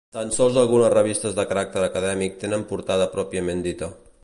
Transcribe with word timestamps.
Tan 0.15 0.29
sols 0.35 0.55
algunes 0.61 0.89
revistes 0.93 1.35
de 1.41 1.45
caràcter 1.51 1.85
acadèmic 1.89 2.41
tenen 2.45 2.65
portada 2.73 3.09
pròpiament 3.15 3.65
dita. 3.71 3.95